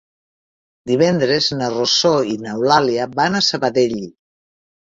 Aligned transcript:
Divendres 0.91 1.49
na 1.59 1.69
Rosó 1.75 2.13
i 2.31 2.35
n'Eulàlia 2.47 3.07
van 3.21 3.41
a 3.41 3.43
Sabadell. 3.53 3.99